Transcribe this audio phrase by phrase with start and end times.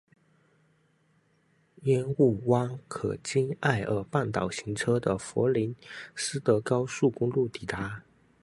[1.83, 5.83] 烟雾湾可经沿艾尔半岛行车的弗林德
[6.15, 8.01] 斯高速公路抵达。